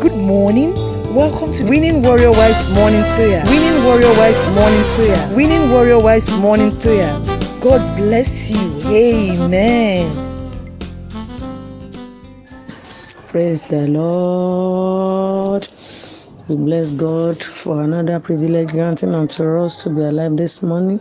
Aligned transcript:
Good 0.00 0.16
morning. 0.16 0.72
Welcome 1.14 1.52
to 1.52 1.64
Winning 1.68 2.02
Warrior 2.02 2.30
Wise 2.30 2.72
Morning 2.72 3.02
Prayer. 3.16 3.44
Winning 3.44 3.84
Warrior 3.84 4.14
Wise 4.16 4.42
Morning 4.54 4.84
Prayer. 4.94 5.36
Winning 5.36 5.70
Warrior 5.70 5.98
Wise 5.98 6.30
Morning 6.38 6.74
Prayer. 6.80 7.12
God 7.60 7.98
bless 7.98 8.50
you. 8.50 8.80
Amen. 8.88 10.08
Praise 13.26 13.62
the 13.64 13.88
Lord. 13.88 15.68
We 16.48 16.56
bless 16.56 16.92
God 16.92 17.42
for 17.42 17.82
another 17.82 18.20
privilege 18.20 18.70
granting 18.70 19.14
unto 19.14 19.44
us 19.58 19.82
to 19.84 19.90
be 19.90 20.00
alive 20.00 20.34
this 20.34 20.62
morning. 20.62 21.00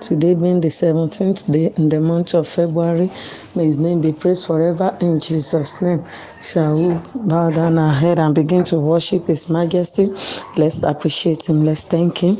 Today 0.00 0.32
being 0.32 0.60
the 0.60 0.68
17th 0.68 1.52
day 1.52 1.74
in 1.76 1.90
the 1.90 2.00
month 2.00 2.34
of 2.34 2.48
February. 2.48 3.10
May 3.54 3.66
his 3.66 3.78
name 3.78 4.00
be 4.00 4.12
praised 4.12 4.46
forever 4.46 4.96
in 5.02 5.20
Jesus' 5.20 5.82
name. 5.82 6.04
Shall 6.40 6.74
we 6.74 6.94
bow 7.14 7.50
down 7.50 7.78
our 7.78 7.92
head 7.92 8.18
and 8.18 8.34
begin 8.34 8.64
to 8.64 8.80
worship 8.80 9.26
his 9.26 9.50
majesty? 9.50 10.06
Let's 10.56 10.84
appreciate 10.84 11.46
him. 11.46 11.66
Let's 11.66 11.82
thank 11.82 12.22
him. 12.22 12.38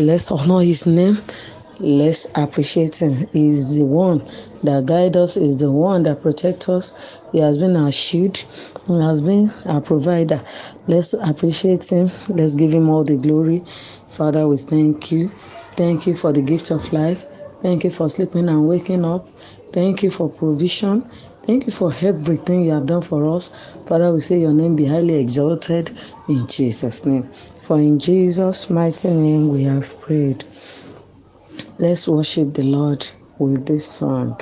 Let's 0.00 0.32
honor 0.32 0.64
his 0.64 0.88
name. 0.88 1.18
Let's 1.78 2.26
appreciate 2.34 3.00
him. 3.00 3.28
Is 3.32 3.76
the 3.76 3.84
one 3.84 4.26
that 4.64 4.86
guides 4.86 5.16
us, 5.16 5.36
is 5.36 5.58
the 5.58 5.70
one 5.70 6.02
that 6.04 6.22
protects 6.22 6.68
us. 6.68 7.18
He 7.30 7.38
has 7.38 7.56
been 7.56 7.76
our 7.76 7.92
shield. 7.92 8.38
He 8.88 8.98
has 8.98 9.22
been 9.22 9.52
our 9.64 9.80
provider. 9.80 10.42
Let's 10.88 11.12
appreciate 11.12 11.88
him. 11.88 12.10
Let's 12.28 12.56
give 12.56 12.74
him 12.74 12.88
all 12.88 13.04
the 13.04 13.16
glory. 13.16 13.64
Father, 14.08 14.48
we 14.48 14.56
thank 14.56 15.12
you. 15.12 15.30
Thank 15.76 16.06
you 16.06 16.14
for 16.14 16.32
the 16.32 16.40
gift 16.40 16.70
of 16.70 16.92
life. 16.92 17.24
Thank 17.60 17.84
you 17.84 17.90
for 17.90 18.08
sleeping 18.08 18.48
and 18.48 18.66
waking 18.66 19.04
up. 19.04 19.28
Thank 19.72 20.02
you 20.02 20.10
for 20.10 20.28
provision. 20.30 21.02
Thank 21.42 21.66
you 21.66 21.72
for 21.72 21.94
everything 22.00 22.64
you 22.64 22.72
have 22.72 22.86
done 22.86 23.02
for 23.02 23.36
us. 23.36 23.50
Father, 23.86 24.10
we 24.12 24.20
say 24.20 24.40
your 24.40 24.54
name 24.54 24.74
be 24.74 24.86
highly 24.86 25.14
exalted 25.20 25.96
in 26.28 26.46
Jesus' 26.46 27.04
name. 27.04 27.24
For 27.62 27.78
in 27.78 27.98
Jesus' 27.98 28.70
mighty 28.70 29.08
name 29.08 29.48
we 29.48 29.64
have 29.64 30.00
prayed. 30.00 30.44
Let's 31.78 32.08
worship 32.08 32.54
the 32.54 32.62
Lord 32.62 33.06
with 33.38 33.66
this 33.66 33.86
song. 33.86 34.40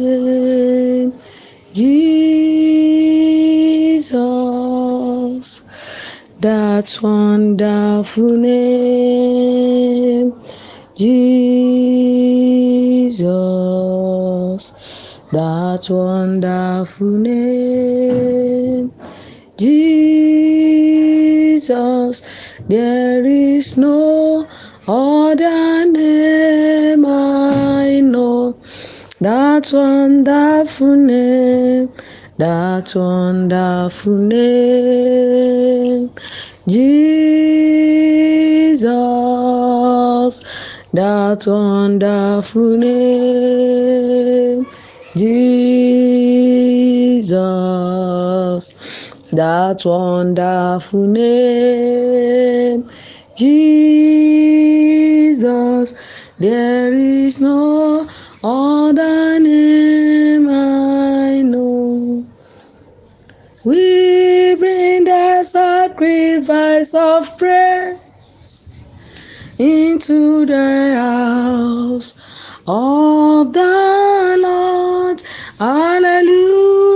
Jesus. 1.73 3.01
That 6.41 6.97
wonderful 7.03 8.29
name, 8.29 10.33
Jesus. 10.97 13.21
That 15.31 15.87
wonderful 15.87 17.11
name, 17.11 18.91
Jesus. 19.55 19.83
There 22.67 23.23
is 23.23 23.77
no 23.77 24.47
other 24.87 25.85
name 25.85 27.05
I 27.05 27.99
know. 27.99 28.59
That 29.19 29.71
wonderful 29.71 30.95
name, 30.95 31.91
that 32.39 32.95
wonderful 32.95 34.17
name, 34.17 35.00
Jesus. 36.71 37.11
That 40.93 41.45
wonderful 41.45 42.77
name, 42.77 44.65
Jesus. 45.15 45.51
That 49.31 49.85
wonderful 49.85 51.07
name, 51.07 52.89
Jesus. 53.35 54.21
There 56.39 56.93
is 56.93 57.39
no 57.41 57.80
sacrifice 66.01 66.95
of 66.95 67.37
praise 67.37 68.79
into 69.59 70.47
the 70.47 70.95
house 70.97 72.15
of 72.67 73.53
the 73.53 74.37
Lord. 74.41 75.21
Hallelujah. 75.59 76.87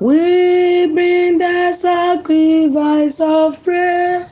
We 0.00 0.86
bring 0.92 1.38
the 1.38 1.72
sacrifice 1.72 3.20
of 3.20 3.62
praise 3.62 4.26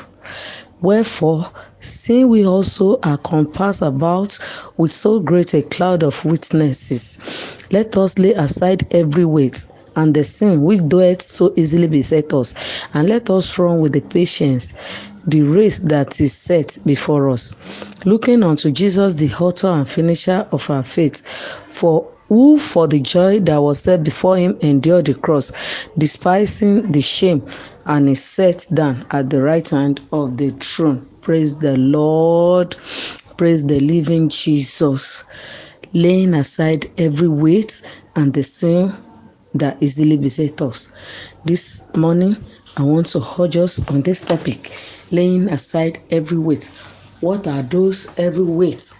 Wherefore, 0.82 1.50
seeing 1.80 2.30
we 2.30 2.46
also 2.46 3.00
are 3.02 3.18
compassed 3.18 3.82
about 3.82 4.38
with 4.78 4.92
so 4.92 5.20
great 5.20 5.54
a 5.54 5.64
cloud 5.64 6.04
of 6.04 6.24
witnesses, 6.24 7.68
let 7.72 7.98
us 7.98 8.20
lay 8.20 8.34
aside 8.34 8.86
every 8.92 9.26
weight 9.26 9.66
and 9.96 10.14
the 10.14 10.24
sin 10.24 10.62
which 10.62 10.88
doeth 10.88 11.22
so 11.24 11.52
easily 11.56 11.88
beset 11.88 12.32
us, 12.34 12.54
and 12.94 13.10
let 13.10 13.30
us 13.32 13.58
run 13.58 13.80
with 13.80 13.94
the 13.94 14.02
patience 14.02 14.74
the 15.26 15.42
race 15.42 15.80
that 15.80 16.22
is 16.22 16.34
set 16.34 16.78
before 16.86 17.30
us, 17.30 17.54
looking 18.06 18.44
unto 18.44 18.72
Jesus, 18.72 19.16
the 19.16 19.34
author 19.34 19.68
and 19.68 19.88
finisher 19.88 20.48
of 20.52 20.70
our 20.70 20.84
faith, 20.84 21.28
for 21.68 22.10
who 22.28 22.58
for 22.58 22.88
the 22.88 23.00
joy 23.00 23.40
that 23.40 23.58
was 23.58 23.80
set 23.80 24.04
before 24.04 24.38
him 24.38 24.58
endured 24.62 25.06
the 25.06 25.14
cross, 25.14 25.52
despising 25.98 26.92
the 26.92 27.02
shame, 27.02 27.48
and 27.86 28.10
is 28.10 28.24
set 28.24 28.66
down 28.74 29.06
at 29.12 29.30
the 29.30 29.42
right 29.42 29.68
hand 29.70 30.02
of 30.12 30.38
the 30.38 30.52
throne. 30.52 31.08
Praise 31.22 31.58
the 31.58 31.78
Lord. 31.78 32.76
Praise 33.38 33.66
the 33.66 33.80
living 33.80 34.30
Jesus. 34.30 35.24
Laying 35.94 36.34
aside 36.34 36.92
every 36.98 37.30
weight 37.30 37.82
and 38.16 38.34
the 38.34 38.44
sin 38.44 38.94
that 39.54 39.82
easily 39.82 40.18
beset 40.18 40.62
us. 40.62 40.94
This 41.46 41.86
morning, 41.96 42.36
I 42.76 42.84
want 42.84 43.08
to 43.08 43.26
urge 43.40 43.58
us 43.58 43.90
on 43.90 44.02
this 44.02 44.22
topic 44.22 44.72
laying 45.12 45.48
aside 45.48 46.00
every 46.12 46.38
weight. 46.38 46.66
What 47.22 47.48
are 47.48 47.64
those 47.64 48.12
every 48.18 48.44
weight 48.44 48.94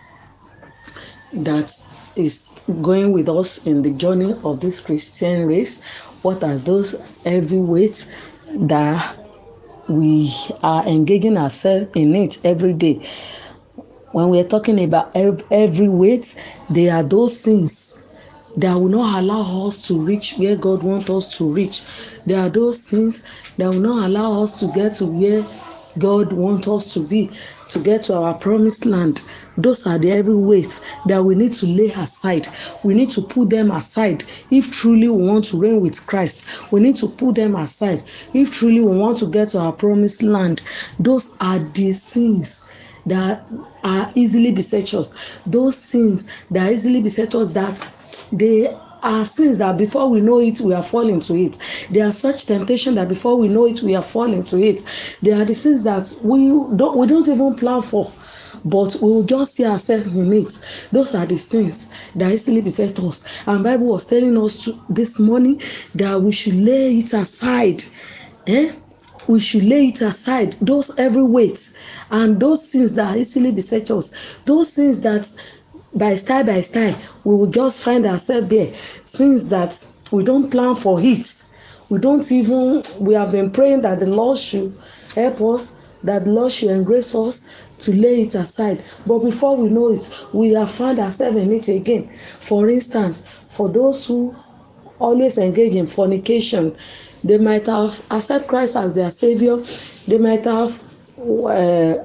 that 1.34 1.72
is 2.18 2.52
going 2.82 3.12
with 3.12 3.30
us 3.30 3.66
in 3.66 3.82
the 3.82 3.94
journey 3.94 4.34
of 4.44 4.60
this 4.60 4.80
Christian 4.80 5.48
race? 5.48 5.84
What 6.22 6.44
are 6.44 6.56
those 6.56 6.96
heavy 7.24 7.60
weights 7.60 8.08
that 8.54 9.18
we 9.88 10.34
are 10.64 10.86
engaging 10.88 11.38
ourselves 11.38 11.90
in 11.96 12.16
it 12.16 12.44
every 12.46 12.74
day? 12.74 13.02
When 14.12 14.30
we 14.30 14.40
are 14.40 14.48
talking 14.48 14.84
about 14.84 15.16
every 15.16 15.90
weight, 15.90 16.36
they 16.70 16.90
are 16.90 17.04
those 17.04 17.44
things 17.44 18.04
that 18.56 18.74
will 18.74 18.90
not 18.90 19.22
allow 19.22 19.68
us 19.68 19.88
to 19.88 20.00
reach 20.00 20.36
where 20.38 20.56
God 20.56 20.82
wants 20.82 21.10
us 21.10 21.38
to 21.38 21.46
reach. 21.48 21.84
There 22.26 22.40
are 22.40 22.50
those 22.50 22.90
things 22.90 23.28
that 23.58 23.70
will 23.70 23.80
not 23.80 24.08
allow 24.08 24.42
us 24.42 24.60
to 24.62 24.68
get 24.68 24.94
to 24.96 25.06
where 25.06 25.46
God 26.00 26.34
wants 26.34 26.68
us 26.68 26.94
to 26.94 27.00
be 27.00 27.32
to 27.70 27.80
get 27.80 28.04
to 28.04 28.16
our 28.16 28.34
promised 28.36 28.86
land. 28.86 29.22
Those 29.58 29.86
are 29.88 29.98
the 29.98 30.10
heavy 30.10 30.34
weights 30.34 30.82
that 31.06 31.24
we 31.24 31.36
need 31.36 31.54
to 31.54 31.66
lay 31.66 31.90
aside. 31.92 32.48
We 32.84 32.94
need 32.94 33.12
to 33.12 33.22
put 33.22 33.50
them 33.50 33.72
aside 33.72 34.24
if 34.50 34.72
truly 34.72 35.08
we 35.10 35.24
want 35.26 35.46
to 35.46 35.60
reign 35.60 35.82
with 35.82 36.06
Christ. 36.08 36.48
We 36.72 36.80
need 36.80 36.96
to 36.98 37.08
put 37.08 37.36
them 37.36 37.56
aside 37.56 38.04
if 38.34 38.52
truly 38.52 38.80
we 38.80 38.96
want 38.98 39.18
to 39.18 39.28
get 39.28 39.50
to 39.50 39.60
our 39.60 39.74
promised 39.74 40.24
land. 40.24 40.62
Those 41.00 41.36
are 41.42 41.60
the 41.60 41.92
sins 41.92 42.70
that 43.06 43.48
are 43.84 44.12
easily 44.16 44.52
beset 44.52 44.94
us. 44.94 45.40
Those 45.46 45.78
sins 45.78 46.30
that 46.52 46.72
easily 46.72 47.02
beset 47.02 47.36
us 47.36 47.54
that 47.54 47.94
they 48.32 48.78
are 49.08 49.26
sins 49.26 49.58
that 49.60 49.78
before 49.78 50.10
we 50.10 50.20
know 50.20 50.40
it, 50.40 50.60
we 50.60 50.74
are 50.74 50.84
falling 50.84 51.20
to 51.22 51.36
it. 51.36 51.58
There 51.90 52.06
are 52.06 52.12
such 52.12 52.46
temptation 52.46 52.96
that 52.96 53.08
before 53.08 53.38
we 53.38 53.48
know 53.48 53.66
it, 53.66 53.82
we 53.82 53.96
are 53.96 54.04
falling 54.04 54.44
to 54.46 54.62
it. 54.62 54.84
There 55.22 55.42
are 55.42 55.46
the 55.46 55.56
sins 55.56 55.84
that 55.84 56.14
we 56.22 56.48
don't 56.76 56.98
we 56.98 57.08
don't 57.08 57.28
even 57.28 57.56
plan 57.56 57.82
for, 57.82 58.12
but 58.66 58.96
we 59.02 59.08
will 59.08 59.24
just 59.24 59.56
see 59.56 59.66
ourselves 59.66 60.08
in 60.08 60.34
it. 60.34 60.88
Those 60.92 61.16
are 61.16 61.26
the 61.26 61.38
sins 61.38 61.90
that 62.16 62.32
easily 62.32 62.62
beset 62.62 63.00
us. 63.00 63.26
And 63.46 63.64
Bible 63.64 63.88
was 63.88 64.06
telling 64.08 64.38
us 64.38 64.66
to, 64.66 64.80
this 64.90 65.20
morning 65.20 65.62
that 65.96 66.22
we 66.22 66.32
should 66.32 66.56
lay 66.56 66.98
it 66.98 67.14
aside. 67.14 67.84
Eh? 68.46 68.74
We 69.28 69.40
should 69.40 69.64
lay 69.64 69.88
it 69.88 70.02
aside. 70.02 70.56
Those 70.62 70.98
every 70.98 71.24
weight 71.24 71.74
and 72.12 72.40
those 72.40 72.70
sins 72.72 72.96
that 72.96 73.18
easily 73.18 73.52
beset 73.52 73.92
us. 73.92 74.38
Those 74.46 74.72
sins 74.72 75.02
that 75.02 75.34
by 75.96 76.16
style 76.16 76.44
by 76.44 76.62
style 76.62 76.98
we 77.24 77.36
will 77.36 77.48
just 77.48 77.84
find 77.84 78.06
ourselves 78.06 78.48
there. 78.48 78.74
Since 79.04 79.46
that 79.46 79.88
we 80.12 80.24
don't 80.24 80.50
plan 80.50 80.76
for 80.76 81.00
it. 81.02 81.46
We 81.90 82.00
don't 82.00 82.30
even 82.32 82.84
we 83.00 83.14
have 83.14 83.32
been 83.32 83.52
praying 83.52 83.82
that 83.82 84.00
the 84.00 84.08
lord 84.08 84.38
should 84.38 84.78
help 85.16 85.42
us 85.42 85.80
that 86.04 86.26
the 86.26 86.32
lord 86.32 86.52
should 86.52 86.70
embrace 86.70 87.16
us 87.16 87.50
to 87.80 87.94
lay 87.94 88.22
it 88.22 88.36
aside. 88.36 88.84
But 89.06 89.20
before 89.20 89.56
we 89.58 89.70
know 89.70 89.92
it 89.94 90.14
we 90.34 90.54
have 90.54 90.72
found 90.72 91.00
ourselves 91.00 91.38
in 91.38 91.52
it 91.52 91.68
again. 91.70 92.10
For 92.40 92.70
instance 92.70 93.28
for 93.50 93.70
those 93.70 94.06
who 94.06 94.36
always 95.00 95.38
engage 95.38 95.76
in 95.76 95.88
fornication 95.88 96.76
they 97.24 97.38
might 97.38 97.66
have 97.66 98.02
accept 98.12 98.48
christ 98.48 98.76
as 98.76 98.94
their 98.94 99.12
savior. 99.12 99.58
They 100.08 100.18
might 100.18 100.44
have 100.44 100.80
uh, 101.20 102.04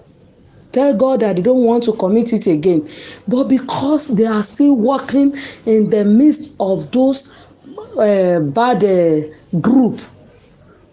tell 0.73 0.95
God 0.95 1.21
that 1.21 1.37
they 1.37 1.43
don't 1.43 1.65
want 1.65 1.85
to 1.85 1.93
commit 1.93 2.33
it 2.33 2.47
again. 2.47 2.89
But 3.29 3.45
because 3.45 4.09
they 4.09 4.27
are 4.27 4.43
still 4.43 4.75
working 4.75 5.37
in 5.67 5.91
the 5.91 6.05
midst 6.05 6.55
of 6.59 6.91
those 6.91 7.37
uh, 7.99 8.41
bad 8.41 8.85
uh, 8.85 9.29
group, 9.61 10.01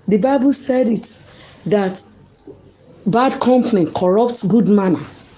the 0.08 0.18
Bible 0.18 0.54
said 0.54 0.88
it 0.88 1.22
that 1.66 2.04
bad 3.06 3.40
company 3.40 3.88
corrupts 3.96 4.44
good 4.44 4.68
manners. 4.68 5.30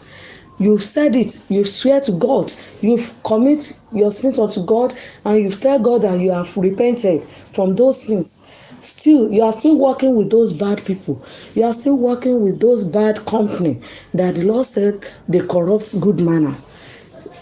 You've 0.59 0.83
said 0.83 1.15
it, 1.15 1.43
you 1.49 1.65
swear 1.65 2.01
to 2.01 2.11
God, 2.11 2.53
you've 2.81 3.15
commit 3.23 3.79
your 3.91 4.11
sins 4.11 4.37
unto 4.37 4.63
God, 4.63 4.95
and 5.25 5.39
you've 5.39 5.59
tell 5.59 5.79
God 5.79 6.03
that 6.03 6.19
you 6.19 6.31
have 6.31 6.55
repented 6.55 7.23
from 7.53 7.75
those 7.75 7.99
sins 7.99 8.45
still 8.81 9.31
you 9.31 9.43
are 9.43 9.53
still 9.53 9.77
working 9.77 10.15
with 10.15 10.29
those 10.29 10.53
bad 10.53 10.83
people. 10.85 11.23
You 11.55 11.63
are 11.63 11.73
still 11.73 11.97
working 11.97 12.43
with 12.43 12.59
those 12.59 12.83
bad 12.83 13.25
company 13.25 13.79
that 14.13 14.35
the 14.35 14.43
lord 14.43 14.65
said 14.65 15.05
they 15.27 15.39
corrupt 15.39 15.99
good 16.01 16.19
manners. 16.19 16.73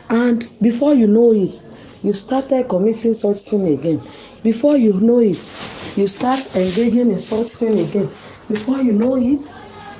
And 0.09 0.47
before 0.61 0.93
you 0.93 1.07
know 1.07 1.31
it 1.33 1.65
you 2.03 2.13
started 2.13 2.67
committing 2.69 3.13
such 3.13 3.37
sin 3.37 3.65
again. 3.67 4.01
Before 4.43 4.77
you 4.77 4.93
know 4.99 5.19
it 5.19 5.37
you 5.95 6.07
start 6.07 6.55
engaging 6.55 7.11
in 7.11 7.19
such 7.19 7.47
sin 7.47 7.77
again. 7.79 8.09
Before 8.49 8.81
you 8.81 8.91
know 8.91 9.15
it 9.15 9.45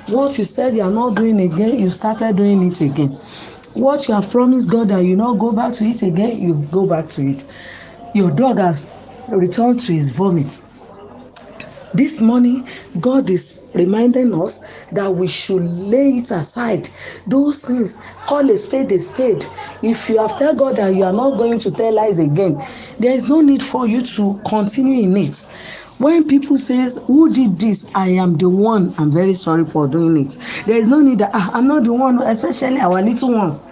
what 0.08 0.38
you 0.38 0.44
said 0.44 0.74
you 0.74 0.82
are 0.82 0.90
not 0.90 1.16
doing 1.16 1.40
again 1.40 1.78
you 1.78 1.90
started 1.90 2.36
doing 2.36 2.70
it 2.70 2.80
again. 2.80 3.10
What 3.74 4.08
you 4.08 4.14
have 4.14 4.28
promised 4.30 4.70
god 4.70 4.88
that 4.88 5.04
you 5.04 5.16
not 5.16 5.38
go 5.38 5.52
back 5.52 5.72
to 5.74 5.84
it 5.84 6.02
again 6.02 6.40
you 6.40 6.54
go 6.70 6.86
back 6.86 7.08
to 7.10 7.22
it. 7.26 7.44
Your 8.14 8.30
dog 8.30 8.58
has 8.58 8.92
returned 9.28 9.80
to 9.82 9.92
his 9.92 10.10
vomit 10.10 10.64
this 11.94 12.20
morning 12.20 12.66
god 13.00 13.28
is 13.30 13.68
reminding 13.74 14.32
us 14.40 14.64
that 14.92 15.10
we 15.10 15.26
should 15.26 15.62
lay 15.62 16.10
it 16.18 16.30
aside. 16.30 16.88
Those 17.26 17.64
things 17.66 18.02
call 18.26 18.48
a 18.50 18.56
spade 18.56 18.92
a 18.92 18.98
spade. 18.98 19.44
If 19.82 20.08
you 20.08 20.18
have 20.18 20.38
tell 20.38 20.54
god 20.54 20.76
that 20.76 20.94
you 20.94 21.04
are 21.04 21.12
not 21.12 21.36
going 21.36 21.58
to 21.60 21.70
tell 21.70 21.92
lies 21.92 22.18
again 22.18 22.64
there 22.98 23.12
is 23.12 23.28
no 23.28 23.40
need 23.40 23.62
for 23.62 23.86
you 23.86 24.02
to 24.02 24.40
continue 24.46 25.02
in 25.04 25.16
it. 25.16 25.48
When 25.98 26.26
people 26.26 26.56
says 26.56 26.98
who 27.06 27.30
did 27.32 27.58
this? 27.58 27.86
I 27.94 28.08
am 28.10 28.34
the 28.36 28.48
one. 28.48 28.94
I'm 28.96 29.10
very 29.10 29.34
sorry 29.34 29.64
for 29.66 29.86
doing 29.86 30.24
it. 30.26 30.38
There 30.64 30.76
is 30.76 30.86
no 30.86 31.00
need 31.00 31.18
that 31.18 31.30
ah 31.34 31.50
i'm 31.54 31.66
not 31.66 31.84
the 31.84 31.92
one 31.92 32.22
especially 32.22 32.78
our 32.78 33.02
little 33.02 33.32
ones. 33.32 33.66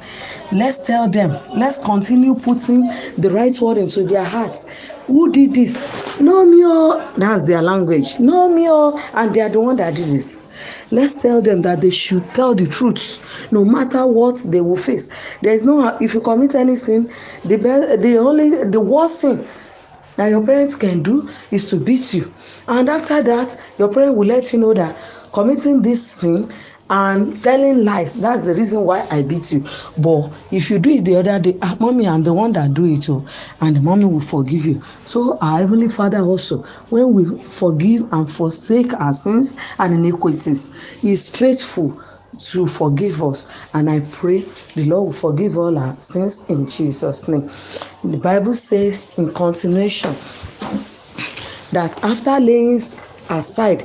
Let's 0.51 0.79
tell 0.79 1.09
them. 1.09 1.39
Let's 1.55 1.79
continue 1.79 2.35
putting 2.35 2.87
the 3.19 3.31
right 3.31 3.59
word 3.61 3.79
into 3.79 4.05
their 4.05 4.25
hearts 4.25 4.67
who 5.09 5.33
did 5.33 5.55
this? 5.55 6.21
No 6.21 6.45
me 6.45 6.63
oh 6.65 7.13
that's 7.17 7.45
their 7.45 7.63
language. 7.63 8.21
No 8.21 8.49
me 8.49 8.67
oh 8.69 8.97
and 9.15 9.35
they 9.35 9.41
are 9.41 9.49
the 9.49 9.59
one 9.59 9.77
that 9.77 9.95
did 9.95 10.09
this. 10.09 10.45
Let's 10.91 11.15
tell 11.15 11.41
them 11.41 11.63
that 11.63 11.81
they 11.81 11.91
should 11.91 12.25
tell 12.35 12.55
the 12.55 12.67
truth 12.67 13.51
no 13.51 13.65
matter 13.65 14.07
what 14.07 14.37
they 14.45 14.61
will 14.61 14.77
face. 14.77 15.11
There 15.41 15.53
is 15.53 15.65
no 15.65 15.97
if 15.99 16.15
you 16.15 16.21
commit 16.21 16.55
any 16.55 16.77
sin 16.77 17.11
the 17.45 17.57
best 17.57 18.03
the 18.03 18.19
only 18.19 18.65
the 18.65 18.81
worst 18.81 19.23
thing 19.23 19.47
that 20.17 20.29
your 20.29 20.45
parents 20.45 20.75
can 20.75 21.03
do 21.03 21.29
is 21.51 21.71
to 21.71 21.77
beat 21.77 22.13
you. 22.13 22.33
And 22.69 22.89
after 22.89 23.23
that 23.23 23.59
your 23.79 23.93
parent 23.93 24.15
will 24.17 24.27
let 24.27 24.53
you 24.53 24.59
know 24.59 24.75
that 24.75 24.95
committing 25.33 25.83
this 25.83 26.07
sin 26.07 26.51
and 26.91 27.43
telling 27.43 27.85
lies. 27.85 28.15
That's 28.15 28.45
the 28.45 28.55
reason 28.55 28.81
why 28.83 29.07
i 29.11 29.23
beat 29.23 29.53
you. 29.53 29.65
But 29.99 30.31
if 30.51 30.71
you 30.71 30.79
do 30.79 30.91
it 30.91 31.05
the 31.05 31.17
other 31.17 31.39
day 31.39 31.59
ah 31.63 31.77
mommy 31.79 32.07
i'm 32.09 32.23
the 32.23 32.33
one 32.33 32.53
that 32.55 32.73
do 32.75 32.85
it 32.87 33.09
o 33.11 33.27
and 33.61 33.77
the 33.77 33.81
mommy 33.81 34.07
will 34.07 34.21
forgive 34.21 34.65
you. 34.65 34.83
So 35.05 35.37
our 35.41 35.59
heavenly 35.59 35.89
father 35.89 36.19
also 36.21 36.63
when 36.89 37.13
we 37.13 37.25
forgive 37.43 38.13
and 38.13 38.31
forsake 38.31 38.95
our 38.95 39.13
sins 39.13 39.57
and 39.79 39.95
iniquities 39.95 40.75
he 41.01 41.13
is 41.13 41.29
faithful 41.29 42.01
to 42.39 42.67
forgive 42.67 43.23
us. 43.23 43.53
And 43.75 43.91
i 43.91 44.01
pray 44.01 44.39
the 44.75 44.85
lord 44.87 45.07
will 45.07 45.13
forgive 45.13 45.59
all 45.59 45.79
our 45.79 45.99
sins 46.01 46.49
in 46.49 46.71
jesus 46.71 47.29
name. 47.29 47.51
The 48.05 48.17
bible 48.17 48.55
says 48.55 49.19
in 49.19 49.33
continuation 49.35 50.15
that 51.73 52.03
after 52.03 52.41
laying 52.41 52.81
aside 53.29 53.85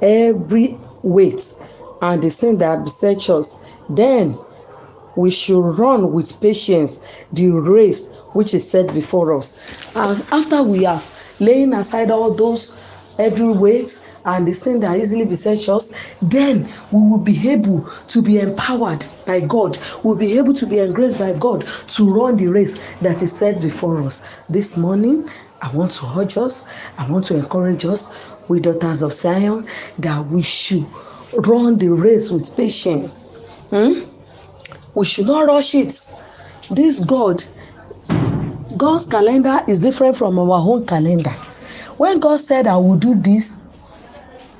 every 0.00 0.78
weight 1.02 1.47
and 2.00 2.22
the 2.22 2.30
sin 2.30 2.58
that 2.58 2.84
besets 2.84 3.28
us 3.30 3.64
then 3.88 4.38
we 5.16 5.30
should 5.30 5.60
run 5.78 6.12
with 6.12 6.40
patience 6.40 7.00
the 7.32 7.48
race 7.48 8.14
which 8.34 8.54
is 8.54 8.70
set 8.70 8.92
before 8.94 9.36
us. 9.36 9.58
And 9.96 10.24
after 10.30 10.62
we 10.62 10.86
are 10.86 11.02
laying 11.40 11.74
aside 11.74 12.10
all 12.10 12.32
those 12.32 12.84
every 13.18 13.48
weight 13.48 14.00
and 14.24 14.46
the 14.46 14.52
sin 14.52 14.78
that 14.80 14.98
easily 14.98 15.24
besets 15.24 15.68
us 15.68 15.92
then 16.22 16.68
we 16.92 17.00
will 17.00 17.18
be 17.18 17.50
able 17.50 17.88
to 18.06 18.22
be 18.22 18.38
empowered 18.38 19.04
by 19.26 19.40
god. 19.40 19.76
We 20.04 20.10
will 20.10 20.16
be 20.16 20.38
able 20.38 20.54
to 20.54 20.66
be 20.66 20.78
engraced 20.78 21.18
by 21.18 21.32
god 21.36 21.66
to 21.66 22.10
run 22.12 22.36
the 22.36 22.46
race 22.46 22.80
that 23.00 23.20
is 23.20 23.36
set 23.36 23.60
before 23.60 24.00
us. 24.02 24.24
This 24.48 24.76
morning 24.76 25.28
i 25.60 25.68
want 25.74 25.90
to 25.90 26.06
urge 26.16 26.36
us 26.36 26.72
i 26.98 27.10
want 27.10 27.24
to 27.24 27.34
encourage 27.34 27.84
us 27.84 28.16
we 28.48 28.60
daughters 28.60 29.02
of 29.02 29.12
zion 29.12 29.66
that 29.98 30.24
we 30.26 30.40
should 30.40 30.86
run 31.36 31.78
the 31.78 31.88
race 31.88 32.30
with 32.30 32.56
patience. 32.56 33.28
Hmm? 33.70 34.02
we 34.94 35.04
should 35.04 35.26
not 35.26 35.46
rush 35.46 35.74
it. 35.76 36.12
This 36.70 37.00
god 37.00 37.44
god's 38.76 39.06
calendar 39.06 39.60
is 39.68 39.80
different 39.80 40.16
from 40.16 40.38
our 40.38 40.58
own 40.58 40.86
calendar. 40.86 41.30
When 41.98 42.18
god 42.18 42.40
said 42.40 42.66
i 42.66 42.76
will 42.76 42.96
do 42.96 43.14
this 43.14 43.56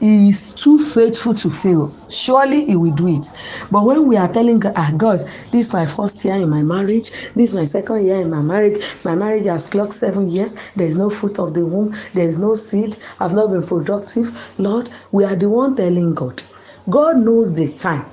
he 0.01 0.29
is 0.29 0.53
too 0.53 0.79
faithful 0.79 1.35
to 1.35 1.51
fail. 1.51 1.93
Surely 2.09 2.67
he 2.67 2.77
will 2.77 2.95
do 2.95 3.09
it. 3.09 3.29
But 3.69 3.85
when 3.85 4.07
we 4.07 4.17
are 4.17 4.33
telling 4.33 4.61
god 4.61 4.75
ah 4.77 4.93
god 4.97 5.29
this 5.51 5.67
is 5.67 5.73
my 5.73 5.87
first 5.87 6.25
year 6.25 6.35
in 6.35 6.49
my 6.49 6.63
marriage. 6.63 7.11
This 7.35 7.51
is 7.51 7.55
my 7.55 7.65
second 7.65 8.05
year 8.05 8.21
in 8.21 8.31
my 8.31 8.41
marriage. 8.43 8.81
My 9.05 9.17
marriage 9.17 9.47
has 9.47 9.69
clocked 9.69 9.95
seven 9.95 10.31
years. 10.31 10.57
There 10.77 10.87
is 10.87 10.97
no 10.97 11.11
fruit 11.11 11.41
of 11.41 11.53
the 11.55 11.67
womb. 11.67 11.97
There 12.15 12.29
is 12.29 12.39
no 12.39 12.55
seed. 12.55 12.97
I 13.19 13.25
have 13.25 13.35
not 13.35 13.51
been 13.51 13.67
productive. 13.67 14.39
Lord 14.59 14.89
we 15.11 15.25
are 15.25 15.35
the 15.35 15.49
one 15.51 15.75
telling 15.75 16.15
god 16.15 16.43
god 16.89 17.19
knows 17.19 17.55
the 17.55 17.73
time. 17.73 18.05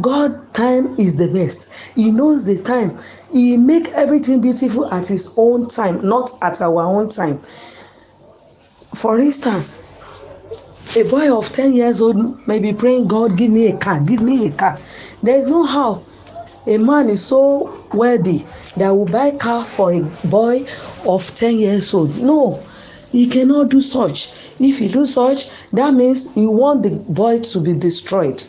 God 0.00 0.52
time 0.52 0.98
is 0.98 1.16
the 1.16 1.28
best. 1.28 1.72
He 1.94 2.10
knows 2.10 2.44
the 2.44 2.58
time. 2.62 2.98
He 3.32 3.56
make 3.56 3.88
everything 3.88 4.40
beautiful 4.40 4.92
at 4.92 5.08
his 5.08 5.32
own 5.36 5.68
time 5.68 6.06
not 6.06 6.32
at 6.42 6.60
our 6.60 6.82
own 6.82 7.08
time. 7.08 7.40
For 8.94 9.18
instance 9.18 9.80
a 10.96 11.02
boy 11.04 11.36
of 11.36 11.52
ten 11.52 11.72
years 11.72 12.00
old 12.00 12.46
may 12.46 12.58
be 12.58 12.72
praying 12.72 13.08
god 13.08 13.36
give 13.36 13.50
me 13.50 13.66
a 13.68 13.76
car 13.78 14.00
give 14.00 14.20
me 14.20 14.46
a 14.46 14.52
car. 14.52 14.76
There 15.22 15.36
is 15.36 15.48
no 15.48 15.64
how. 15.64 16.02
A 16.66 16.78
man 16.78 17.10
is 17.10 17.24
so 17.24 17.84
wealthy 17.92 18.44
that 18.76 18.90
will 18.90 19.04
buy 19.04 19.32
car 19.32 19.64
for 19.64 19.92
a 19.92 20.00
boy 20.24 20.66
of 21.06 21.34
ten 21.34 21.58
years 21.58 21.92
old. 21.94 22.16
No 22.20 22.60
he 23.12 23.28
cannot 23.28 23.68
do 23.68 23.80
such 23.80 24.32
if 24.60 24.80
you 24.80 24.88
do 24.88 25.06
such 25.06 25.50
that 25.72 25.92
means 25.94 26.36
you 26.36 26.50
want 26.50 26.82
the 26.82 26.90
boy 27.12 27.40
to 27.40 27.60
be 27.60 27.74
destroyed. 27.74 28.42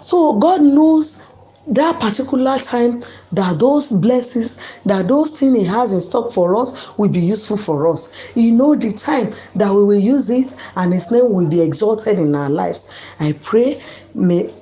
So 0.00 0.34
god 0.38 0.62
knows 0.62 1.22
that 1.66 1.98
particular 1.98 2.58
time 2.58 3.02
that 3.32 3.58
those 3.58 3.90
blessings 3.90 4.60
that 4.84 5.08
those 5.08 5.38
things 5.38 5.58
he 5.58 5.64
has 5.64 5.92
in 5.92 6.00
stock 6.00 6.30
for 6.30 6.56
us 6.56 6.96
will 6.98 7.08
be 7.08 7.20
useful 7.20 7.56
for 7.56 7.88
us. 7.88 8.12
You 8.36 8.52
know 8.52 8.74
the 8.74 8.92
time 8.92 9.34
that 9.54 9.72
we 9.74 9.82
will 9.84 9.98
use 9.98 10.28
it 10.30 10.56
and 10.76 10.92
his 10.92 11.10
name 11.10 11.32
will 11.32 11.46
be 11.46 11.60
exalted 11.60 12.18
in 12.18 12.34
our 12.34 12.50
lives. 12.50 12.90
I 13.18 13.32
pray 13.32 13.82
may 14.14 14.52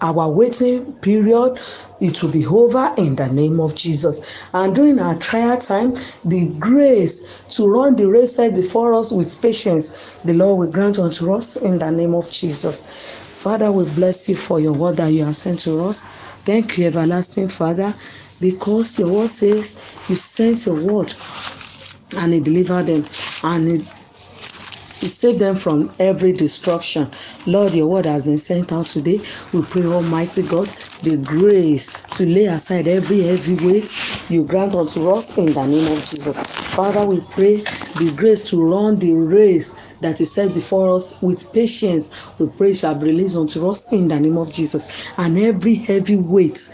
our 0.00 0.30
waiting 0.30 0.94
period 0.94 1.60
it 2.00 2.22
will 2.22 2.30
be 2.30 2.46
over 2.46 2.94
in 2.96 3.16
the 3.16 3.26
name 3.28 3.60
of 3.60 3.74
jesus. 3.74 4.24
And 4.52 4.74
during 4.74 4.98
our 4.98 5.16
trial 5.18 5.58
time 5.58 5.94
the 6.24 6.46
grace 6.58 7.26
to 7.50 7.66
run 7.66 7.96
the 7.96 8.08
race 8.08 8.36
set 8.36 8.54
before 8.54 8.94
us 8.94 9.12
with 9.12 9.40
patience 9.40 10.12
the 10.22 10.34
lord 10.34 10.58
will 10.58 10.72
grant 10.72 10.98
unto 10.98 11.32
us 11.34 11.56
in 11.56 11.78
the 11.78 11.90
name 11.90 12.14
of 12.14 12.30
jesus. 12.30 12.82
Father 13.40 13.72
we 13.72 13.84
bless 13.94 14.28
you 14.28 14.36
for 14.36 14.60
your 14.60 14.72
word 14.72 14.96
that 14.98 15.08
you 15.08 15.24
have 15.24 15.36
sent 15.36 15.60
to 15.60 15.82
us. 15.84 16.04
Thank 16.44 16.78
you 16.78 16.86
everlasting 16.86 17.48
father 17.48 17.94
because 18.40 18.98
your 18.98 19.08
word 19.08 19.28
says 19.30 19.82
you 20.08 20.16
sent 20.16 20.66
your 20.66 20.82
word 20.84 21.14
and 22.16 22.34
it 22.34 22.44
delivered 22.44 22.84
them. 22.84 23.04
And 23.44 23.68
it 23.80 23.86
Save 25.08 25.38
them 25.38 25.54
from 25.54 25.90
every 25.98 26.32
destruction. 26.32 27.10
Lord, 27.46 27.74
your 27.74 27.86
word 27.86 28.06
has 28.06 28.22
been 28.22 28.38
sent 28.38 28.72
out 28.72 28.86
today. 28.86 29.20
We 29.52 29.62
pray, 29.62 29.84
Almighty 29.84 30.42
God, 30.42 30.66
the 31.02 31.16
grace 31.16 31.96
to 32.16 32.26
lay 32.26 32.44
aside 32.46 32.86
every 32.86 33.22
heavy 33.22 33.54
weight 33.66 33.90
you 34.30 34.44
grant 34.44 34.74
unto 34.74 35.10
us 35.10 35.36
in 35.36 35.52
the 35.52 35.66
name 35.66 35.92
of 35.92 36.04
Jesus. 36.04 36.40
Father, 36.40 37.04
we 37.06 37.20
pray 37.20 37.56
the 37.56 38.12
grace 38.16 38.48
to 38.50 38.62
run 38.62 38.96
the 38.96 39.12
race 39.12 39.78
that 40.00 40.20
is 40.20 40.32
set 40.32 40.54
before 40.54 40.94
us 40.94 41.20
with 41.22 41.52
patience. 41.52 42.38
We 42.38 42.48
pray 42.48 42.72
shall 42.72 42.94
be 42.94 43.06
released 43.06 43.36
unto 43.36 43.68
us 43.68 43.92
in 43.92 44.08
the 44.08 44.18
name 44.20 44.38
of 44.38 44.52
Jesus. 44.52 45.08
And 45.16 45.38
every 45.38 45.74
heavy 45.74 46.16
weight 46.16 46.70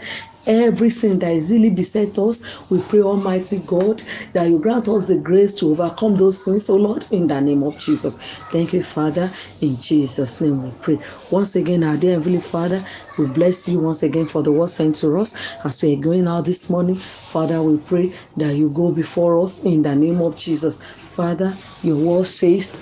every 0.47 0.89
sin 0.89 1.19
that 1.19 1.33
easily 1.33 1.69
beset 1.69 2.17
us. 2.17 2.69
We 2.69 2.81
pray, 2.81 3.01
Almighty 3.01 3.59
God, 3.59 4.01
that 4.33 4.49
you 4.49 4.57
grant 4.59 4.87
us 4.87 5.05
the 5.05 5.17
grace 5.17 5.59
to 5.59 5.71
overcome 5.71 6.15
those 6.15 6.43
sins, 6.43 6.69
O 6.69 6.75
Lord, 6.77 7.05
in 7.11 7.27
the 7.27 7.39
name 7.39 7.63
of 7.63 7.77
Jesus. 7.77 8.17
Thank 8.51 8.73
you, 8.73 8.81
Father. 8.81 9.29
In 9.61 9.79
Jesus' 9.79 10.41
name 10.41 10.63
we 10.63 10.71
pray. 10.81 10.99
Once 11.31 11.55
again, 11.55 11.83
our 11.83 11.97
dear 11.97 12.13
Heavenly 12.13 12.39
Father, 12.39 12.83
we 13.17 13.27
bless 13.27 13.67
you 13.67 13.79
once 13.79 14.03
again 14.03 14.25
for 14.25 14.41
the 14.41 14.51
word 14.51 14.69
sent 14.69 14.95
to 14.97 15.17
us 15.19 15.55
as 15.65 15.83
we 15.83 15.93
are 15.93 16.01
going 16.01 16.27
out 16.27 16.45
this 16.45 16.69
morning. 16.69 16.95
Father, 16.95 17.61
we 17.61 17.77
pray 17.77 18.13
that 18.37 18.55
you 18.55 18.69
go 18.69 18.91
before 18.91 19.39
us 19.43 19.63
in 19.63 19.81
the 19.81 19.95
name 19.95 20.21
of 20.21 20.37
Jesus. 20.37 20.81
Father, 20.81 21.53
your 21.83 21.97
word 21.97 22.25
says 22.25 22.77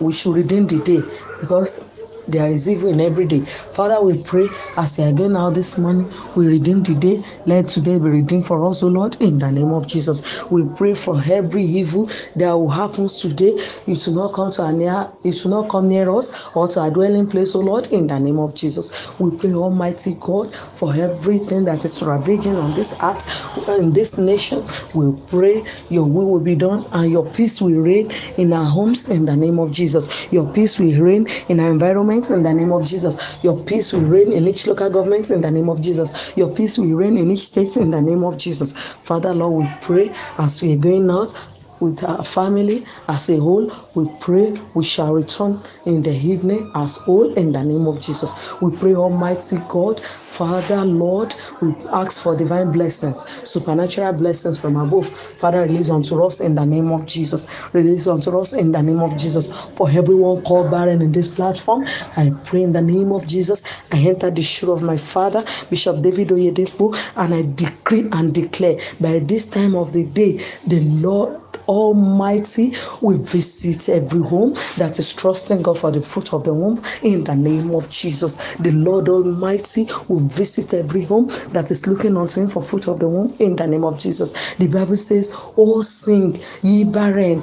we 0.00 0.12
should 0.12 0.34
redeem 0.34 0.66
the 0.66 0.82
day 0.82 1.02
because 1.40 1.84
there 2.28 2.48
is 2.48 2.68
evil 2.68 2.88
in 2.88 3.00
every 3.00 3.26
day. 3.26 3.40
Father, 3.40 4.00
we 4.00 4.22
pray 4.22 4.48
as 4.76 4.98
we 4.98 5.04
are 5.04 5.12
going 5.12 5.36
out 5.36 5.54
this 5.54 5.78
morning, 5.78 6.10
we 6.36 6.46
redeem 6.48 6.82
today. 6.84 7.22
Let 7.46 7.68
today 7.68 7.98
be 7.98 8.08
redeemed 8.08 8.46
for 8.46 8.64
us, 8.68 8.82
O 8.82 8.88
Lord, 8.88 9.20
in 9.20 9.38
the 9.38 9.50
name 9.50 9.72
of 9.72 9.86
Jesus. 9.86 10.42
We 10.50 10.64
pray 10.76 10.94
for 10.94 11.20
every 11.30 11.64
evil 11.64 12.10
that 12.36 12.52
will 12.52 12.68
happen 12.68 13.08
today. 13.08 13.58
It 13.86 14.06
will 14.06 14.14
not 14.14 14.34
come 14.34 14.52
to 14.52 14.72
near, 14.72 15.10
it 15.24 15.44
will 15.44 15.62
not 15.62 15.70
come 15.70 15.88
near 15.88 16.10
us 16.14 16.48
or 16.54 16.68
to 16.68 16.80
our 16.80 16.90
dwelling 16.90 17.28
place, 17.28 17.54
O 17.54 17.60
Lord, 17.60 17.88
in 17.92 18.06
the 18.06 18.18
name 18.18 18.38
of 18.38 18.54
Jesus. 18.54 18.92
We 19.18 19.36
pray, 19.36 19.52
Almighty 19.52 20.16
God, 20.20 20.54
for 20.54 20.94
everything 20.94 21.64
that 21.64 21.84
is 21.84 22.00
ravaging 22.02 22.56
on 22.56 22.74
this 22.74 22.94
earth, 23.02 23.68
in 23.68 23.92
this 23.92 24.18
nation. 24.18 24.64
We 24.94 25.12
pray 25.28 25.64
your 25.88 26.04
will 26.04 26.30
will 26.30 26.40
be 26.40 26.54
done 26.54 26.86
and 26.92 27.10
your 27.10 27.26
peace 27.26 27.60
will 27.60 27.80
reign 27.80 28.10
in 28.36 28.52
our 28.52 28.64
homes 28.64 29.08
in 29.08 29.24
the 29.24 29.36
name 29.36 29.58
of 29.58 29.72
Jesus. 29.72 30.32
Your 30.32 30.50
peace 30.52 30.78
will 30.78 30.94
reign 31.00 31.26
in 31.48 31.60
our 31.60 31.70
environment 31.70 32.11
in 32.12 32.42
the 32.42 32.52
name 32.52 32.72
of 32.72 32.84
Jesus. 32.84 33.16
Your 33.42 33.58
peace 33.64 33.92
will 33.92 34.02
reign 34.02 34.32
in 34.32 34.46
each 34.46 34.66
local 34.66 34.90
government 34.90 35.30
in 35.30 35.40
the 35.40 35.50
name 35.50 35.68
of 35.68 35.80
Jesus. 35.80 36.36
Your 36.36 36.54
peace 36.54 36.78
will 36.78 36.88
reign 36.88 37.16
in 37.16 37.30
each 37.30 37.40
state 37.40 37.76
in 37.76 37.90
the 37.90 38.02
name 38.02 38.24
of 38.24 38.36
Jesus. 38.38 38.72
Father, 38.72 39.34
Lord, 39.34 39.64
we 39.64 39.70
pray 39.80 40.14
as 40.38 40.62
we 40.62 40.74
are 40.74 40.76
going 40.76 41.10
out 41.10 41.32
with 41.82 42.04
our 42.04 42.24
family 42.24 42.86
as 43.08 43.28
a 43.28 43.36
whole. 43.36 43.70
We 43.94 44.08
pray 44.20 44.56
we 44.74 44.84
shall 44.84 45.12
return 45.12 45.60
in 45.84 46.02
the 46.02 46.12
evening 46.12 46.70
as 46.74 46.96
whole 46.96 47.34
in 47.34 47.52
the 47.52 47.62
name 47.62 47.86
of 47.86 48.00
Jesus. 48.00 48.60
We 48.60 48.74
pray, 48.76 48.94
Almighty 48.94 49.58
God, 49.68 50.00
Father, 50.00 50.84
Lord, 50.84 51.34
we 51.60 51.74
ask 51.90 52.22
for 52.22 52.34
divine 52.34 52.72
blessings, 52.72 53.22
supernatural 53.46 54.14
blessings 54.14 54.58
from 54.58 54.76
above. 54.76 55.06
Father, 55.08 55.60
release 55.60 55.90
unto 55.90 56.24
us 56.24 56.40
in 56.40 56.54
the 56.54 56.64
name 56.64 56.90
of 56.90 57.04
Jesus. 57.04 57.46
Release 57.74 58.06
unto 58.06 58.38
us 58.38 58.54
in 58.54 58.72
the 58.72 58.80
name 58.80 59.00
of 59.00 59.18
Jesus. 59.18 59.52
For 59.76 59.90
everyone 59.90 60.42
called 60.42 60.70
barren 60.70 61.02
in 61.02 61.12
this 61.12 61.28
platform, 61.28 61.84
I 62.16 62.32
pray 62.44 62.62
in 62.62 62.72
the 62.72 62.80
name 62.80 63.12
of 63.12 63.26
Jesus. 63.26 63.62
I 63.92 63.98
enter 63.98 64.30
the 64.30 64.42
shoe 64.42 64.72
of 64.72 64.82
my 64.82 64.96
father, 64.96 65.44
Bishop 65.68 66.00
David 66.00 66.28
Oyedepo, 66.28 66.96
and 67.16 67.34
I 67.34 67.42
decree 67.54 68.08
and 68.12 68.32
declare 68.32 68.78
by 69.00 69.18
this 69.18 69.46
time 69.46 69.74
of 69.74 69.92
the 69.92 70.04
day, 70.04 70.40
the 70.66 70.80
Lord 70.80 71.41
Almighty 71.68 72.74
will 73.00 73.18
visit 73.18 73.88
every 73.88 74.20
home 74.20 74.54
that 74.76 74.98
is 74.98 75.12
trusting 75.12 75.62
God 75.62 75.78
for 75.78 75.90
the 75.90 76.00
fruit 76.00 76.32
of 76.32 76.44
the 76.44 76.54
womb 76.54 76.82
in 77.02 77.24
the 77.24 77.34
name 77.34 77.74
of 77.74 77.88
Jesus. 77.88 78.36
The 78.56 78.72
Lord 78.72 79.08
Almighty 79.08 79.88
will 80.08 80.20
visit 80.20 80.74
every 80.74 81.04
home 81.04 81.28
that 81.50 81.70
is 81.70 81.86
looking 81.86 82.16
unto 82.16 82.40
Him 82.40 82.48
for 82.48 82.62
fruit 82.62 82.88
of 82.88 83.00
the 83.00 83.08
womb 83.08 83.34
in 83.38 83.56
the 83.56 83.66
name 83.66 83.84
of 83.84 83.98
Jesus. 83.98 84.54
The 84.54 84.68
Bible 84.68 84.96
says, 84.96 85.32
Oh, 85.56 85.82
sing 85.82 86.38
ye 86.62 86.84
barren 86.84 87.42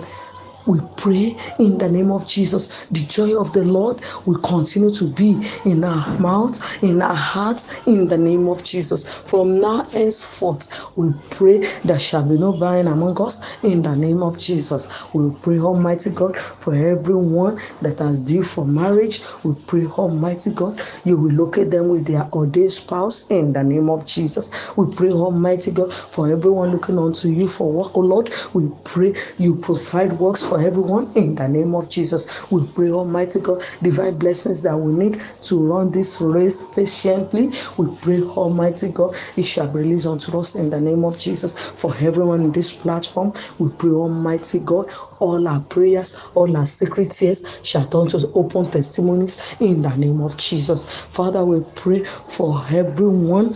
we 0.70 0.80
pray 0.98 1.36
in 1.58 1.80
the 1.80 1.90
name 1.90 2.12
of 2.12 2.28
Jesus. 2.28 2.86
The 2.92 3.00
joy 3.00 3.40
of 3.40 3.52
the 3.54 3.64
Lord 3.64 4.02
will 4.28 4.38
continue 4.38 4.94
to 4.94 5.06
be 5.08 5.42
in 5.66 5.84
our 5.84 6.20
mouth, 6.20 6.84
in 6.84 7.02
our 7.02 7.16
hearts, 7.16 7.82
in 7.88 8.08
the 8.08 8.18
name 8.18 8.48
of 8.48 8.64
Jesus. 8.64 9.04
From 9.04 9.60
now 9.60 9.84
henceforth, 9.86 10.96
we 10.96 11.12
pray 11.32 11.58
there 11.84 11.98
shall 11.98 12.24
be 12.24 12.38
no 12.38 12.54
barren 12.54 12.88
among 12.88 13.20
us 13.20 13.42
in 13.64 13.82
the 13.82 13.96
name 13.96 14.22
of 14.22 14.38
Jesus. 14.38 14.88
We 15.12 15.32
pray, 15.42 15.58
Almighty 15.58 16.12
God, 16.12 16.38
for 16.38 16.76
everyone 16.76 17.60
that 17.82 17.98
has 17.98 18.22
due 18.22 18.44
for 18.44 18.64
marriage. 18.64 19.24
We 19.44 19.56
pray, 19.66 19.88
Almighty 19.88 20.52
God, 20.52 20.80
you 21.04 21.18
will 21.18 21.34
locate 21.34 21.72
them 21.72 21.90
with 21.90 22.06
their 22.06 22.30
ordained 22.32 22.74
spouse 22.74 23.28
in 23.32 23.54
the 23.54 23.64
name 23.64 23.90
of 23.90 24.06
Jesus. 24.06 24.52
We 24.78 24.94
pray, 24.94 25.10
Almighty 25.10 25.72
God, 25.72 25.92
for 25.92 26.30
everyone 26.32 26.70
looking 26.70 27.00
unto 27.00 27.30
you 27.30 27.48
for 27.48 27.72
work, 27.72 27.98
oh 27.98 28.02
Lord. 28.02 28.30
We 28.54 28.70
pray 28.84 29.16
you 29.40 29.56
provide 29.56 30.14
works 30.14 30.44
for 30.44 30.59
everyone 30.60 31.12
in 31.16 31.36
the 31.36 31.48
name 31.48 31.76
of 31.76 31.90
Jesus. 31.90 32.28
We 32.52 32.66
pray, 32.68 32.90
Almighty 32.92 33.40
God, 33.40 33.64
divine 33.82 34.18
blessings 34.18 34.62
that 34.64 34.78
we 34.78 34.94
need 34.94 35.22
to 35.44 35.60
run 35.60 35.92
this 35.92 36.22
race 36.22 36.64
patiently. 36.70 37.52
We 37.78 37.96
pray, 38.02 38.22
Almighty 38.22 38.90
God, 38.90 39.16
it 39.36 39.44
shall 39.44 39.68
be 39.68 39.80
released 39.80 40.08
unto 40.08 40.38
us 40.40 40.56
in 40.56 40.70
the 40.70 40.80
name 40.82 41.04
of 41.06 41.18
Jesus. 41.20 41.58
For 41.58 41.94
everyone 42.00 42.42
in 42.42 42.52
this 42.52 42.74
platform, 42.74 43.34
we 43.58 43.70
pray, 43.70 43.92
Almighty 43.92 44.60
God, 44.60 44.90
all 45.20 45.48
our 45.48 45.62
prayers, 45.62 46.16
all 46.36 46.56
our 46.56 46.66
secret 46.66 47.12
tears 47.12 47.46
shall 47.64 47.88
turn 47.88 48.08
to 48.10 48.32
open 48.34 48.70
testimonies 48.72 49.56
in 49.60 49.82
the 49.82 49.96
name 49.96 50.22
of 50.22 50.38
Jesus. 50.38 50.86
Father, 50.86 51.46
we 51.46 51.62
pray 51.76 52.04
for 52.04 52.64
everyone 52.70 53.56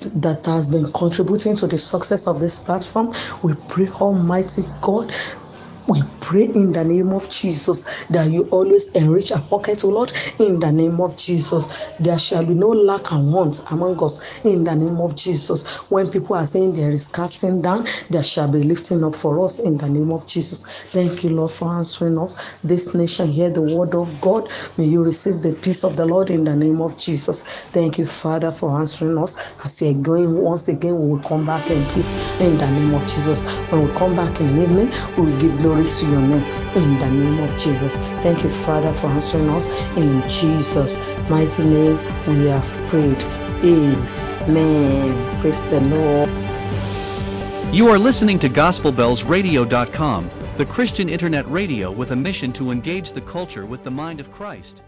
that 0.00 0.44
has 0.46 0.68
been 0.68 0.90
contributing 0.92 1.56
to 1.56 1.66
the 1.66 1.78
success 1.78 2.26
of 2.26 2.40
this 2.40 2.58
platform. 2.58 3.12
We 3.42 3.54
pray, 3.54 3.88
Almighty 3.88 4.64
God, 4.80 5.12
we 5.88 6.02
pray 6.22 6.44
in 6.44 6.72
the 6.72 6.84
name 6.84 7.10
of 7.12 7.28
Jesus 7.28 8.04
that 8.06 8.30
you 8.30 8.44
always 8.50 8.88
enrich 8.92 9.32
our 9.32 9.42
pocket, 9.42 9.84
O 9.84 9.88
Lord, 9.88 10.12
in 10.38 10.60
the 10.60 10.72
name 10.72 11.00
of 11.00 11.16
Jesus. 11.16 11.90
There 11.98 12.18
shall 12.18 12.46
be 12.46 12.54
no 12.54 12.68
lack 12.68 13.12
and 13.12 13.32
want 13.32 13.60
among 13.70 14.02
us 14.02 14.44
in 14.44 14.64
the 14.64 14.74
name 14.74 14.98
of 15.00 15.16
Jesus. 15.16 15.66
When 15.90 16.08
people 16.08 16.36
are 16.36 16.46
saying 16.46 16.74
there 16.74 16.90
is 16.90 17.08
casting 17.08 17.60
down, 17.60 17.86
there 18.08 18.22
shall 18.22 18.50
be 18.50 18.62
lifting 18.62 19.04
up 19.04 19.14
for 19.14 19.44
us 19.44 19.58
in 19.58 19.76
the 19.76 19.88
name 19.88 20.12
of 20.12 20.26
Jesus. 20.26 20.64
Thank 20.92 21.24
you, 21.24 21.30
Lord, 21.30 21.50
for 21.50 21.68
answering 21.68 22.18
us. 22.18 22.36
This 22.62 22.94
nation 22.94 23.28
hear 23.28 23.50
the 23.50 23.62
word 23.62 23.94
of 23.94 24.20
God. 24.20 24.48
May 24.78 24.84
you 24.86 25.02
receive 25.04 25.42
the 25.42 25.52
peace 25.52 25.84
of 25.84 25.96
the 25.96 26.06
Lord 26.06 26.30
in 26.30 26.44
the 26.44 26.54
name 26.54 26.80
of 26.80 26.96
Jesus. 26.98 27.42
Thank 27.72 27.98
you, 27.98 28.06
Father, 28.06 28.52
for 28.52 28.78
answering 28.78 29.18
us. 29.18 29.36
As 29.64 29.80
we 29.80 29.88
are 29.88 29.94
going 29.94 30.40
once 30.40 30.68
again, 30.68 30.98
we 31.00 31.10
will 31.10 31.22
come 31.22 31.44
back 31.44 31.70
in 31.70 31.86
peace 31.86 32.40
in 32.40 32.56
the 32.58 32.70
name 32.70 32.94
of 32.94 33.06
Jesus. 33.06 33.48
When 33.70 33.82
we 33.88 33.94
come 33.94 34.14
back 34.14 34.40
in 34.40 34.58
evening, 34.62 34.92
we 35.16 35.24
will 35.24 35.38
give 35.38 35.58
glory 35.58 35.84
to 35.86 36.06
your 36.12 36.20
name 36.20 36.42
in 36.76 36.98
the 36.98 37.10
name 37.10 37.38
of 37.40 37.58
Jesus. 37.58 37.96
Thank 38.22 38.44
you, 38.44 38.50
Father, 38.50 38.92
for 38.92 39.08
answering 39.08 39.48
us. 39.48 39.66
In 39.96 40.22
Jesus' 40.28 40.98
mighty 41.28 41.64
name, 41.64 41.98
we 42.28 42.46
have 42.46 42.64
prayed. 42.88 43.22
Amen. 43.64 45.40
Praise 45.40 45.62
the 45.64 45.80
Lord. 45.80 46.28
You 47.74 47.88
are 47.88 47.98
listening 47.98 48.38
to 48.40 48.50
GospelBellsRadio.com, 48.50 50.30
the 50.58 50.66
Christian 50.66 51.08
internet 51.08 51.50
radio 51.50 51.90
with 51.90 52.10
a 52.10 52.16
mission 52.16 52.52
to 52.52 52.70
engage 52.70 53.12
the 53.12 53.22
culture 53.22 53.64
with 53.64 53.82
the 53.82 53.90
mind 53.90 54.20
of 54.20 54.30
Christ. 54.30 54.82